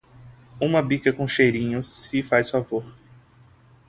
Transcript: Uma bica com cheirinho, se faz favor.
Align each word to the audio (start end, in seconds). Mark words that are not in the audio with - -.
Uma 0.59 0.81
bica 0.81 1.13
com 1.13 1.27
cheirinho, 1.27 1.83
se 1.83 2.23
faz 2.23 2.49
favor. 2.49 2.83